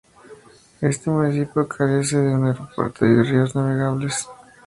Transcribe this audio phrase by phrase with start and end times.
[0.81, 4.27] Este municipio carece de un aeropuerto y de ríos navegables.